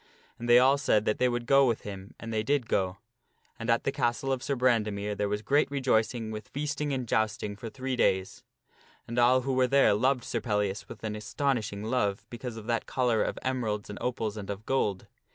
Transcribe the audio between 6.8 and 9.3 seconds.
and jousting for three days. And